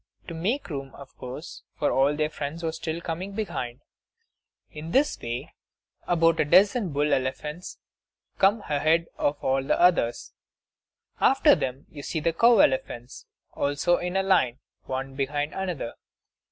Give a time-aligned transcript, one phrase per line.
[0.29, 3.81] To make room, of course, for all their friends who are still coming from behind.
[4.71, 5.53] In this way
[6.07, 7.77] about a dozen bull elephants
[8.39, 10.33] come ahead of all the others.
[11.19, 15.93] After them you see the cow elephants, also in a line, one behind another.